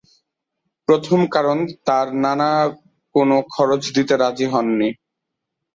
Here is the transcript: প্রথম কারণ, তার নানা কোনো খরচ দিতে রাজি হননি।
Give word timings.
প্রথম 0.87 1.19
কারণ, 1.35 1.57
তার 1.87 2.07
নানা 2.23 2.49
কোনো 3.15 3.35
খরচ 3.53 3.83
দিতে 3.95 4.13
রাজি 4.17 4.45
হননি। 4.53 4.89